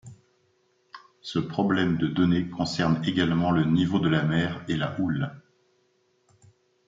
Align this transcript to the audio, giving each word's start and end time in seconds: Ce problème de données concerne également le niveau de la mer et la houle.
Ce 1.21 1.37
problème 1.37 1.97
de 1.99 2.07
données 2.07 2.49
concerne 2.49 3.05
également 3.05 3.51
le 3.51 3.65
niveau 3.65 3.99
de 3.99 4.09
la 4.09 4.23
mer 4.23 4.65
et 4.67 4.75
la 4.75 4.99
houle. 4.99 5.29